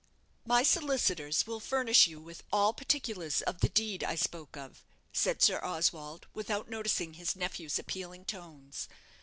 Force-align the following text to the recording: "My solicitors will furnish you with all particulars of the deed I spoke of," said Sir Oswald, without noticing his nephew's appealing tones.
"My 0.47 0.63
solicitors 0.63 1.45
will 1.45 1.59
furnish 1.59 2.07
you 2.07 2.19
with 2.19 2.41
all 2.51 2.73
particulars 2.73 3.43
of 3.43 3.59
the 3.59 3.69
deed 3.69 4.03
I 4.03 4.15
spoke 4.15 4.57
of," 4.57 4.83
said 5.13 5.43
Sir 5.43 5.59
Oswald, 5.61 6.25
without 6.33 6.67
noticing 6.67 7.13
his 7.13 7.35
nephew's 7.35 7.77
appealing 7.77 8.25
tones. 8.25 8.89